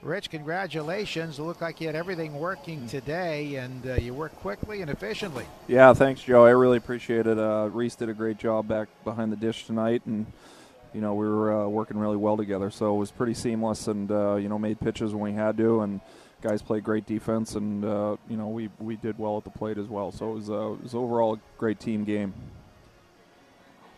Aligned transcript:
Rich, 0.00 0.30
congratulations. 0.30 1.40
It 1.40 1.42
looked 1.42 1.60
like 1.60 1.80
you 1.80 1.88
had 1.88 1.96
everything 1.96 2.38
working 2.38 2.86
today, 2.86 3.56
and 3.56 3.84
uh, 3.84 3.94
you 3.94 4.14
worked 4.14 4.36
quickly 4.36 4.80
and 4.80 4.88
efficiently. 4.90 5.44
Yeah, 5.66 5.92
thanks, 5.92 6.22
Joe. 6.22 6.44
I 6.44 6.50
really 6.50 6.76
appreciate 6.76 7.26
it. 7.26 7.36
Uh, 7.36 7.68
Reese 7.72 7.96
did 7.96 8.08
a 8.08 8.14
great 8.14 8.38
job 8.38 8.68
back 8.68 8.88
behind 9.02 9.32
the 9.32 9.36
dish 9.36 9.66
tonight, 9.66 10.02
and 10.06 10.26
you 10.94 11.00
know 11.00 11.14
we 11.14 11.26
were 11.26 11.64
uh, 11.64 11.66
working 11.66 11.98
really 11.98 12.16
well 12.16 12.36
together. 12.36 12.70
So 12.70 12.94
it 12.94 12.98
was 12.98 13.10
pretty 13.10 13.34
seamless, 13.34 13.88
and 13.88 14.08
uh, 14.12 14.36
you 14.36 14.48
know 14.48 14.56
made 14.56 14.78
pitches 14.78 15.12
when 15.12 15.34
we 15.34 15.36
had 15.36 15.56
to, 15.56 15.80
and 15.80 16.00
guys 16.42 16.62
played 16.62 16.84
great 16.84 17.04
defense, 17.04 17.56
and 17.56 17.84
uh, 17.84 18.16
you 18.28 18.36
know 18.36 18.46
we 18.46 18.70
we 18.78 18.94
did 18.94 19.18
well 19.18 19.36
at 19.36 19.42
the 19.42 19.50
plate 19.50 19.78
as 19.78 19.88
well. 19.88 20.12
So 20.12 20.30
it 20.30 20.34
was 20.34 20.50
uh, 20.50 20.72
it 20.74 20.82
was 20.84 20.94
overall 20.94 21.34
a 21.34 21.40
great 21.58 21.80
team 21.80 22.04
game. 22.04 22.34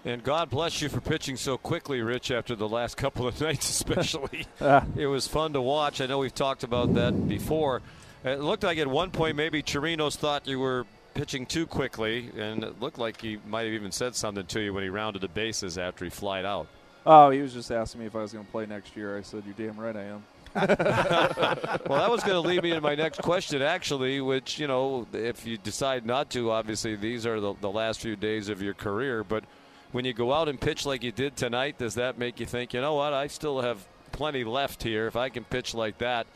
And 0.05 0.23
God 0.23 0.48
bless 0.48 0.80
you 0.80 0.89
for 0.89 1.01
pitching 1.01 1.37
so 1.37 1.59
quickly, 1.59 2.01
Rich, 2.01 2.30
after 2.30 2.57
the 2.57 2.69
last 2.69 2.96
couple 2.96 3.27
of 3.27 3.39
nights, 3.43 3.69
especially. 3.69 4.46
Ah. 4.61 4.84
it 4.96 5.07
was 5.07 5.27
fun 5.27 5.53
to 5.53 5.61
watch. 5.61 6.01
I 6.01 6.07
know 6.07 6.19
we've 6.19 6.34
talked 6.34 6.65
about 6.65 6.95
that 6.95 7.29
before. 7.29 7.83
It 8.25 8.41
looked 8.41 8.62
like 8.62 8.78
at 8.78 8.87
one 8.87 9.11
point 9.11 9.37
maybe 9.37 9.62
Chirinos 9.62 10.16
thought 10.16 10.47
you 10.47 10.59
were 10.59 10.87
pitching 11.15 11.47
too 11.47 11.66
quickly, 11.66 12.30
and 12.37 12.65
it 12.65 12.80
looked 12.80 12.98
like 12.98 13.20
he 13.20 13.39
might 13.47 13.65
have 13.65 13.73
even 13.73 13.92
said 13.92 14.15
something 14.15 14.47
to 14.47 14.61
you 14.61 14.73
when 14.73 14.83
he 14.83 14.89
rounded 14.89 15.23
the 15.23 15.28
bases 15.28 15.77
after 15.77 16.05
he 16.05 16.11
flied 16.11 16.45
out. 16.45 16.67
Oh, 17.05 17.30
he 17.30 17.41
was 17.41 17.53
just 17.53 17.70
asking 17.70 18.01
me 18.01 18.06
if 18.06 18.14
I 18.14 18.20
was 18.20 18.33
going 18.33 18.45
to 18.45 18.51
play 18.51 18.67
next 18.67 18.97
year. 18.97 19.17
I 19.17 19.23
said, 19.23 19.42
"You're 19.47 19.69
damn 19.69 19.80
right 19.80 19.97
I 19.97 20.03
am." 20.05 20.25
well, 20.55 20.67
that 20.67 22.11
was 22.11 22.23
going 22.25 22.34
to 22.34 22.41
lead 22.41 22.62
me 22.62 22.70
to 22.70 22.80
my 22.80 22.95
next 22.95 23.23
question, 23.23 23.62
actually, 23.62 24.20
which, 24.20 24.59
you 24.59 24.67
know, 24.67 25.06
if 25.12 25.47
you 25.47 25.56
decide 25.56 26.05
not 26.05 26.28
to, 26.30 26.51
obviously 26.51 26.97
these 26.97 27.25
are 27.25 27.39
the, 27.39 27.55
the 27.61 27.70
last 27.70 28.01
few 28.01 28.17
days 28.17 28.48
of 28.48 28.61
your 28.61 28.75
career. 28.75 29.23
But 29.23 29.45
when 29.93 30.05
you 30.05 30.12
go 30.12 30.33
out 30.33 30.49
and 30.49 30.61
pitch 30.61 30.87
like 30.87 31.03
you 31.03 31.12
did 31.12 31.37
tonight, 31.37 31.79
does 31.79 31.95
that 31.95 32.19
make 32.19 32.39
you 32.41 32.47
think, 32.47 32.73
you 32.73 32.81
know 32.81 32.95
what, 32.95 33.12
I 33.12 33.27
still 33.27 33.61
have 33.61 33.85
plenty 34.12 34.45
left 34.45 34.83
here. 34.83 35.07
If 35.07 35.17
I 35.17 35.29
can 35.29 35.45
pitch 35.45 35.75
like 35.75 35.98
that, 35.98 36.27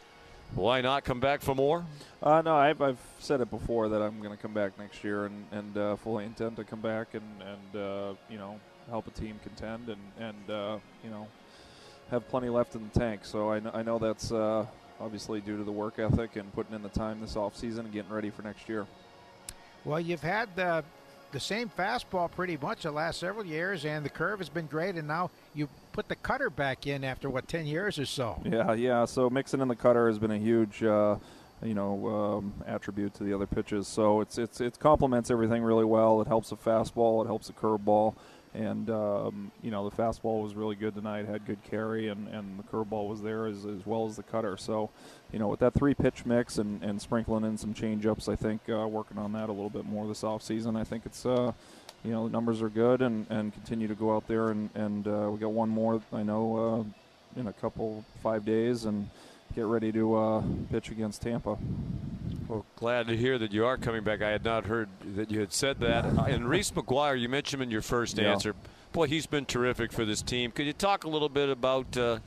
why 0.54 0.80
not 0.80 1.04
come 1.04 1.20
back 1.20 1.40
for 1.40 1.54
more? 1.54 1.84
Uh, 2.22 2.42
no, 2.42 2.56
I've, 2.56 2.80
I've 2.80 2.98
said 3.18 3.40
it 3.40 3.50
before 3.50 3.88
that 3.88 4.02
I'm 4.02 4.18
going 4.18 4.36
to 4.36 4.40
come 4.40 4.54
back 4.54 4.78
next 4.78 5.02
year 5.04 5.26
and, 5.26 5.44
and 5.52 5.76
uh, 5.76 5.96
fully 5.96 6.24
intend 6.24 6.56
to 6.56 6.64
come 6.64 6.80
back 6.80 7.14
and, 7.14 7.24
and 7.42 7.82
uh, 7.82 8.14
you 8.28 8.38
know, 8.38 8.58
help 8.90 9.06
a 9.06 9.10
team 9.10 9.38
contend 9.42 9.88
and, 9.88 10.00
and 10.18 10.50
uh, 10.50 10.78
you 11.02 11.10
know, 11.10 11.26
have 12.10 12.28
plenty 12.28 12.48
left 12.48 12.74
in 12.74 12.88
the 12.92 12.98
tank. 12.98 13.24
So 13.24 13.50
I, 13.50 13.60
kn- 13.60 13.74
I 13.74 13.82
know 13.82 13.98
that's 13.98 14.30
uh, 14.30 14.66
obviously 15.00 15.40
due 15.40 15.56
to 15.56 15.64
the 15.64 15.72
work 15.72 15.98
ethic 15.98 16.36
and 16.36 16.52
putting 16.52 16.74
in 16.74 16.82
the 16.82 16.88
time 16.88 17.20
this 17.20 17.34
offseason 17.34 17.80
and 17.80 17.92
getting 17.92 18.12
ready 18.12 18.30
for 18.30 18.42
next 18.42 18.68
year. 18.68 18.86
Well, 19.84 20.00
you've 20.00 20.22
had 20.22 20.48
uh, 20.58 20.82
the 21.34 21.40
same 21.40 21.68
fastball 21.68 22.30
pretty 22.30 22.56
much 22.56 22.84
the 22.84 22.90
last 22.92 23.18
several 23.18 23.44
years, 23.44 23.84
and 23.84 24.04
the 24.04 24.08
curve 24.08 24.38
has 24.38 24.48
been 24.48 24.66
great, 24.66 24.94
and 24.94 25.06
now 25.06 25.30
you 25.52 25.68
put 25.92 26.08
the 26.08 26.14
cutter 26.14 26.48
back 26.48 26.86
in 26.86 27.02
after, 27.02 27.28
what, 27.28 27.48
10 27.48 27.66
years 27.66 27.98
or 27.98 28.06
so? 28.06 28.40
Yeah, 28.44 28.72
yeah. 28.72 29.04
So 29.04 29.28
mixing 29.28 29.60
in 29.60 29.66
the 29.66 29.74
cutter 29.74 30.06
has 30.06 30.18
been 30.18 30.30
a 30.30 30.38
huge, 30.38 30.84
uh, 30.84 31.16
you 31.60 31.74
know, 31.74 32.06
um, 32.06 32.54
attribute 32.66 33.14
to 33.14 33.24
the 33.24 33.34
other 33.34 33.48
pitches. 33.48 33.88
So 33.88 34.20
it's 34.20 34.38
it's 34.38 34.60
it 34.60 34.78
complements 34.78 35.30
everything 35.30 35.62
really 35.64 35.84
well. 35.84 36.20
It 36.20 36.28
helps 36.28 36.50
the 36.50 36.56
fastball. 36.56 37.24
It 37.24 37.26
helps 37.26 37.48
the 37.48 37.52
curveball. 37.52 38.14
And 38.54 38.88
um, 38.88 39.50
you 39.62 39.72
know 39.72 39.88
the 39.88 39.96
fastball 39.96 40.42
was 40.42 40.54
really 40.54 40.76
good 40.76 40.94
tonight. 40.94 41.26
Had 41.26 41.44
good 41.44 41.62
carry, 41.68 42.08
and, 42.08 42.28
and 42.28 42.58
the 42.58 42.62
curveball 42.62 43.08
was 43.08 43.20
there 43.20 43.46
as, 43.46 43.64
as 43.64 43.84
well 43.84 44.06
as 44.06 44.14
the 44.14 44.22
cutter. 44.22 44.56
So, 44.56 44.90
you 45.32 45.40
know, 45.40 45.48
with 45.48 45.58
that 45.60 45.74
three 45.74 45.92
pitch 45.92 46.24
mix 46.24 46.58
and, 46.58 46.82
and 46.82 47.02
sprinkling 47.02 47.44
in 47.44 47.58
some 47.58 47.74
changeups, 47.74 48.28
I 48.28 48.36
think 48.36 48.60
uh, 48.68 48.86
working 48.86 49.18
on 49.18 49.32
that 49.32 49.48
a 49.48 49.52
little 49.52 49.70
bit 49.70 49.84
more 49.84 50.06
this 50.06 50.22
offseason, 50.22 50.76
I 50.76 50.84
think 50.84 51.04
it's 51.04 51.26
uh, 51.26 51.50
you 52.04 52.12
know 52.12 52.26
the 52.26 52.30
numbers 52.30 52.62
are 52.62 52.68
good, 52.68 53.02
and, 53.02 53.26
and 53.28 53.52
continue 53.52 53.88
to 53.88 53.94
go 53.96 54.14
out 54.14 54.28
there 54.28 54.50
and 54.50 54.70
and 54.76 55.08
uh, 55.08 55.28
we 55.32 55.38
got 55.38 55.50
one 55.50 55.68
more. 55.68 56.00
I 56.12 56.22
know 56.22 56.86
uh, 57.36 57.40
in 57.40 57.48
a 57.48 57.52
couple 57.52 58.04
five 58.22 58.44
days, 58.44 58.84
and 58.84 59.10
get 59.56 59.66
ready 59.66 59.90
to 59.92 60.14
uh, 60.14 60.42
pitch 60.70 60.90
against 60.90 61.22
Tampa. 61.22 61.58
Well, 62.48 62.64
glad 62.76 63.08
to 63.08 63.16
hear 63.16 63.38
that 63.38 63.52
you 63.52 63.64
are 63.66 63.76
coming 63.76 64.04
back. 64.04 64.20
I 64.22 64.30
had 64.30 64.44
not 64.44 64.66
heard 64.66 64.88
that 65.16 65.30
you 65.30 65.40
had 65.40 65.52
said 65.52 65.80
that. 65.80 66.04
And 66.04 66.48
Reese 66.48 66.70
McGuire, 66.72 67.18
you 67.18 67.28
mentioned 67.28 67.60
him 67.62 67.68
in 67.68 67.70
your 67.70 67.82
first 67.82 68.18
Yeah. 68.18 68.32
answer. 68.32 68.54
Boy, 68.92 69.06
he's 69.06 69.26
been 69.26 69.46
terrific 69.46 69.92
for 69.92 70.04
this 70.04 70.22
team. 70.22 70.50
Could 70.52 70.66
you 70.66 70.72
talk 70.72 71.04
a 71.04 71.08
little 71.08 71.28
bit 71.28 71.48
about 71.48 71.96
uh, 71.96 72.18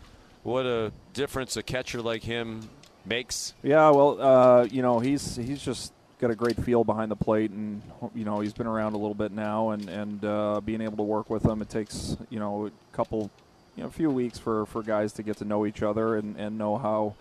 what 0.43 0.65
a 0.65 0.91
difference 1.13 1.55
a 1.55 1.63
catcher 1.63 2.01
like 2.01 2.23
him 2.23 2.67
makes? 3.05 3.53
Yeah, 3.63 3.89
well, 3.91 4.19
uh, 4.21 4.63
you 4.65 4.81
know, 4.81 4.99
he's 4.99 5.35
he's 5.37 5.61
just 5.61 5.93
got 6.19 6.31
a 6.31 6.35
great 6.35 6.57
feel 6.63 6.83
behind 6.83 7.11
the 7.11 7.15
plate, 7.15 7.51
and 7.51 7.81
you 8.15 8.25
know, 8.25 8.39
he's 8.39 8.53
been 8.53 8.67
around 8.67 8.93
a 8.93 8.97
little 8.97 9.13
bit 9.13 9.31
now, 9.31 9.69
and 9.69 9.87
and 9.87 10.25
uh, 10.25 10.59
being 10.65 10.81
able 10.81 10.97
to 10.97 11.03
work 11.03 11.29
with 11.29 11.45
him, 11.45 11.61
it 11.61 11.69
takes 11.69 12.17
you 12.29 12.39
know 12.39 12.65
a 12.67 12.71
couple, 12.95 13.29
you 13.77 13.83
know, 13.83 13.87
a 13.89 13.91
few 13.91 14.09
weeks 14.09 14.37
for 14.37 14.65
for 14.65 14.81
guys 14.83 15.13
to 15.13 15.23
get 15.23 15.37
to 15.37 15.45
know 15.45 15.65
each 15.65 15.81
other 15.83 16.15
and 16.17 16.35
and 16.37 16.57
know 16.57 16.77
how. 16.77 17.13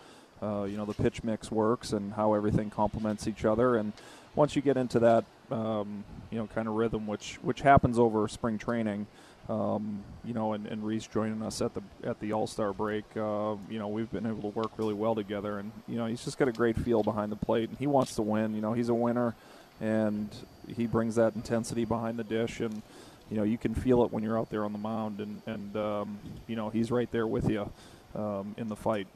Uh, 0.43 0.65
you 0.65 0.77
know 0.77 0.85
the 0.85 0.95
pitch 0.95 1.25
mix 1.25 1.51
works 1.51 1.93
and 1.93 2.13
how 2.13 2.35
everything 2.35 2.69
complements 2.69 3.27
each 3.27 3.45
other, 3.45 3.77
and 3.77 3.93
once 4.37 4.55
you 4.55 4.63
get 4.63 4.77
into 4.77 5.01
that, 5.01 5.25
um, 5.51 6.05
you 6.31 6.39
know, 6.39 6.47
kind 6.47 6.69
of 6.69 6.75
rhythm, 6.75 7.07
which 7.07 7.39
which 7.43 7.63
happens 7.63 7.99
over 7.99 8.29
spring 8.29 8.59
training, 8.59 9.07
um, 9.49 10.05
you 10.25 10.35
know, 10.35 10.53
and, 10.53 10.67
and 10.67 10.85
Reese 10.85 11.07
joining 11.07 11.43
us 11.43 11.61
at 11.61 11.75
the 11.75 11.83
at 12.05 12.21
the 12.21 12.33
All 12.33 12.47
Star 12.47 12.73
break, 12.73 13.05
uh, 13.17 13.57
you 13.69 13.79
know, 13.79 13.89
we've 13.89 14.11
been 14.13 14.27
able 14.27 14.53
to 14.53 14.59
work 14.59 14.73
really 14.77 14.95
well 14.95 15.15
together, 15.15 15.59
and 15.59 15.73
you 15.89 15.97
know, 15.97 16.07
he's 16.07 16.25
just 16.25 16.39
got 16.39 16.49
a 16.49 16.53
great 16.53 16.77
feel 16.77 17.03
behind 17.03 17.33
the 17.33 17.37
plate, 17.37 17.71
and 17.71 17.79
he 17.79 17.87
wants 17.87 18.15
to 18.17 18.23
win. 18.23 18.55
You 18.55 18.61
know, 18.61 18.75
he's 18.75 18.91
a 18.91 18.95
winner, 18.95 19.35
and 19.81 20.29
he 20.77 20.87
brings 20.87 21.17
that 21.17 21.35
intensity 21.35 21.85
behind 21.85 22.19
the 22.19 22.25
dish, 22.25 22.61
and 22.61 22.83
you 23.31 23.37
know, 23.39 23.43
you 23.43 23.59
can 23.59 23.75
feel 23.75 24.05
it 24.05 24.13
when 24.13 24.23
you're 24.23 24.39
out 24.39 24.51
there 24.51 24.65
on 24.65 24.73
the 24.73 24.79
mound, 24.79 25.21
and 25.21 25.43
and 25.47 25.77
um, 25.77 26.19
you 26.47 26.57
know, 26.57 26.69
he's 26.69 26.91
right 26.91 27.11
there 27.11 27.27
with 27.27 27.49
you 27.49 27.71
um, 28.15 28.55
in 28.59 28.69
the 28.69 28.77
fight. 28.77 29.09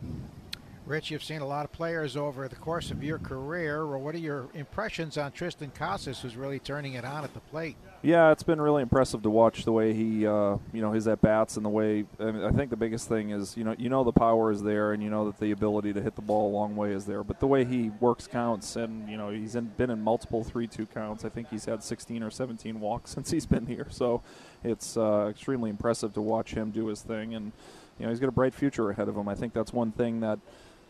Rich, 0.86 1.10
you've 1.10 1.22
seen 1.22 1.40
a 1.40 1.46
lot 1.46 1.64
of 1.64 1.72
players 1.72 2.16
over 2.16 2.48
the 2.48 2.56
course 2.56 2.90
of 2.90 3.02
your 3.04 3.18
career. 3.18 3.86
Well, 3.86 4.00
what 4.00 4.14
are 4.14 4.18
your 4.18 4.48
impressions 4.54 5.18
on 5.18 5.30
Triston 5.30 5.72
Casas, 5.72 6.20
who's 6.20 6.36
really 6.36 6.58
turning 6.58 6.94
it 6.94 7.04
on 7.04 7.22
at 7.22 7.32
the 7.34 7.40
plate? 7.40 7.76
Yeah, 8.02 8.32
it's 8.32 8.42
been 8.42 8.60
really 8.60 8.82
impressive 8.82 9.22
to 9.22 9.30
watch 9.30 9.64
the 9.64 9.72
way 9.72 9.92
he, 9.92 10.26
uh, 10.26 10.56
you 10.72 10.80
know, 10.80 10.90
his 10.90 11.06
at 11.06 11.20
bats 11.20 11.56
and 11.56 11.66
the 11.66 11.70
way. 11.70 12.06
I, 12.18 12.24
mean, 12.24 12.44
I 12.44 12.50
think 12.50 12.70
the 12.70 12.76
biggest 12.76 13.08
thing 13.08 13.30
is, 13.30 13.58
you 13.58 13.62
know, 13.62 13.74
you 13.78 13.90
know 13.90 14.04
the 14.04 14.12
power 14.12 14.50
is 14.50 14.62
there, 14.62 14.92
and 14.92 15.02
you 15.02 15.10
know 15.10 15.26
that 15.26 15.38
the 15.38 15.50
ability 15.50 15.92
to 15.92 16.00
hit 16.00 16.16
the 16.16 16.22
ball 16.22 16.50
a 16.50 16.52
long 16.52 16.74
way 16.74 16.92
is 16.92 17.04
there. 17.04 17.22
But 17.22 17.40
the 17.40 17.46
way 17.46 17.66
he 17.66 17.90
works 18.00 18.26
counts, 18.26 18.74
and 18.76 19.08
you 19.08 19.18
know, 19.18 19.28
he's 19.28 19.54
in, 19.54 19.66
been 19.66 19.90
in 19.90 20.00
multiple 20.02 20.42
three-two 20.42 20.86
counts. 20.86 21.26
I 21.26 21.28
think 21.28 21.50
he's 21.50 21.66
had 21.66 21.84
16 21.84 22.22
or 22.22 22.30
17 22.30 22.80
walks 22.80 23.10
since 23.14 23.30
he's 23.30 23.46
been 23.46 23.66
here. 23.66 23.86
So 23.90 24.22
it's 24.64 24.96
uh, 24.96 25.26
extremely 25.28 25.68
impressive 25.68 26.14
to 26.14 26.22
watch 26.22 26.54
him 26.54 26.70
do 26.70 26.86
his 26.86 27.02
thing, 27.02 27.34
and 27.34 27.52
you 27.98 28.06
know, 28.06 28.10
he's 28.10 28.20
got 28.20 28.28
a 28.28 28.32
bright 28.32 28.54
future 28.54 28.88
ahead 28.88 29.08
of 29.08 29.16
him. 29.16 29.28
I 29.28 29.34
think 29.34 29.52
that's 29.52 29.72
one 29.72 29.92
thing 29.92 30.20
that. 30.20 30.38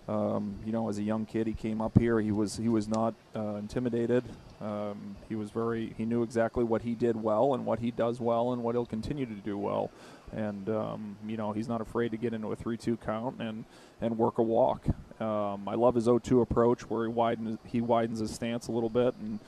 Um, 0.08 0.56
you 0.64 0.72
know, 0.72 0.88
as 0.88 0.98
a 0.98 1.02
young 1.02 1.24
kid, 1.24 1.46
he 1.46 1.52
came 1.52 1.80
up 1.80 1.98
here. 1.98 2.20
He 2.20 2.32
was 2.32 2.56
he 2.56 2.68
was 2.68 2.88
not 2.88 3.14
uh, 3.36 3.54
intimidated. 3.56 4.24
Um, 4.60 5.16
he 5.28 5.36
was 5.36 5.50
very 5.50 5.94
he 5.96 6.04
knew 6.04 6.22
exactly 6.22 6.64
what 6.64 6.82
he 6.82 6.94
did 6.94 7.22
well 7.22 7.54
and 7.54 7.64
what 7.64 7.78
he 7.78 7.90
does 7.90 8.20
well 8.20 8.52
and 8.52 8.62
what 8.62 8.74
he'll 8.74 8.86
continue 8.86 9.26
to 9.26 9.34
do 9.34 9.56
well. 9.56 9.90
And 10.32 10.68
um, 10.68 11.16
you 11.26 11.36
know, 11.36 11.52
he's 11.52 11.68
not 11.68 11.80
afraid 11.80 12.10
to 12.10 12.16
get 12.16 12.34
into 12.34 12.50
a 12.50 12.56
three-two 12.56 12.96
count 12.98 13.40
and 13.40 13.64
and 14.00 14.18
work 14.18 14.38
a 14.38 14.42
walk. 14.42 14.86
Um, 15.20 15.68
I 15.68 15.74
love 15.74 15.94
his 15.94 16.06
0-2 16.06 16.42
approach 16.42 16.88
where 16.88 17.04
he 17.04 17.12
widens 17.12 17.58
he 17.66 17.80
widens 17.80 18.20
his 18.20 18.32
stance 18.32 18.68
a 18.68 18.72
little 18.72 18.88
bit 18.90 19.14
and 19.20 19.38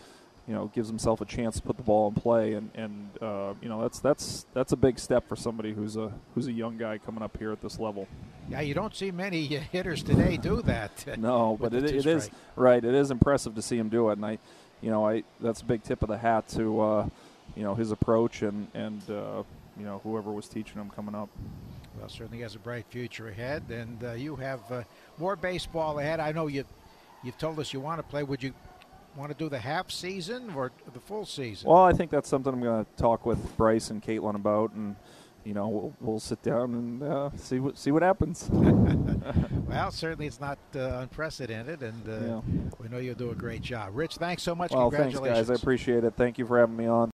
you 0.47 0.55
know 0.55 0.71
gives 0.75 0.89
himself 0.89 1.21
a 1.21 1.25
chance 1.25 1.57
to 1.57 1.63
put 1.63 1.77
the 1.77 1.83
ball 1.83 2.09
in 2.09 2.15
play 2.15 2.53
and 2.55 2.71
and 2.75 3.11
uh, 3.21 3.55
you 3.61 3.69
know 3.69 3.81
that's 3.81 4.01
that's 4.01 4.47
that's 4.55 4.73
a 4.73 4.77
big 4.77 4.99
step 4.99 5.29
for 5.29 5.37
somebody 5.37 5.73
who's 5.73 5.97
a 5.97 6.13
who's 6.35 6.47
a 6.47 6.53
young 6.53 6.77
guy 6.77 6.99
coming 6.99 7.23
up 7.23 7.37
here 7.39 7.53
at 7.53 7.61
this 7.61 7.79
level. 7.79 8.07
Yeah, 8.53 8.61
you 8.61 8.75
don't 8.75 8.95
see 8.95 9.11
many 9.11 9.47
hitters 9.73 10.03
today 10.03 10.37
do 10.37 10.61
that. 10.63 10.91
No, 11.17 11.57
but 11.61 11.73
it, 11.73 11.85
it 11.85 12.07
is 12.07 12.31
right. 12.57 12.85
It 12.85 12.95
is 12.95 13.11
impressive 13.11 13.55
to 13.55 13.63
see 13.63 13.79
him 13.79 13.89
do 13.89 14.11
it, 14.11 14.15
and 14.15 14.27
I, 14.27 14.39
you 14.81 14.91
know, 14.91 15.09
I 15.09 15.23
that's 15.41 15.63
a 15.63 15.65
big 15.65 15.83
tip 15.83 16.03
of 16.03 16.09
the 16.09 16.19
hat 16.19 16.49
to, 16.49 16.81
uh, 16.81 17.09
you 17.57 17.63
know, 17.63 17.75
his 17.75 17.93
approach 17.93 18.43
and 18.43 18.67
and 18.75 19.01
uh, 19.09 19.43
you 19.79 19.85
know 19.85 20.01
whoever 20.03 20.33
was 20.33 20.49
teaching 20.49 20.81
him 20.81 20.91
coming 20.91 21.15
up. 21.15 21.29
Well, 21.99 22.09
certainly 22.09 22.43
has 22.43 22.55
a 22.55 22.59
bright 22.59 22.87
future 22.91 23.29
ahead, 23.29 23.65
and 23.71 24.03
uh, 24.03 24.13
you 24.13 24.37
have 24.37 24.61
uh, 24.71 24.83
more 25.19 25.37
baseball 25.37 25.99
ahead. 25.99 26.21
I 26.21 26.33
know 26.33 26.47
you 26.47 26.65
you've 27.23 27.39
told 27.39 27.59
us 27.59 27.73
you 27.73 27.81
want 27.81 28.01
to 28.01 28.03
play. 28.03 28.23
Would 28.23 28.43
you 28.43 28.53
want 29.17 29.31
to 29.31 29.39
do 29.39 29.49
the 29.49 29.59
half 29.59 29.91
season 29.91 30.53
or 30.55 30.73
the 30.93 31.01
full 31.01 31.25
season? 31.25 31.71
Well, 31.71 31.83
I 31.83 31.93
think 31.93 32.11
that's 32.11 32.29
something 32.29 32.53
I'm 32.53 32.63
going 32.63 32.85
to 32.85 32.91
talk 32.97 33.25
with 33.25 33.57
Bryce 33.57 33.91
and 33.91 34.03
Caitlin 34.03 34.35
about, 34.35 34.73
and 34.73 34.97
you 35.45 35.55
know, 35.55 35.69
we'll, 35.69 35.95
we'll 36.01 36.21
sit 36.21 36.43
down 36.43 36.75
and 36.75 37.03
uh, 37.03 37.31
see 37.37 37.59
what 37.59 37.77
see 37.77 37.91
what 37.91 38.03
happens. 38.03 38.49
well, 38.53 39.91
certainly 39.91 40.27
it's 40.27 40.41
not 40.41 40.59
uh, 40.77 40.99
unprecedented, 41.03 41.83
and 41.83 42.09
uh, 42.09 42.13
Yeah. 42.13 42.41
we 42.79 42.89
know 42.89 42.99
you'll 42.99 43.15
do 43.15 43.31
a 43.31 43.35
great 43.35 43.63
job. 43.63 43.91
Rich, 43.95 44.17
thanks 44.17 44.43
so 44.43 44.55
much. 44.55 44.71
well, 44.73 44.91
thanks, 44.91 45.19
guys. 45.19 45.51
I 45.51 45.55
appreciate 45.55 46.05
it. 46.05 46.15
Thank 46.17 46.39
you 46.39 46.47
for 46.47 46.59
having 46.59 46.77
me 46.77 46.87
on. 46.87 47.11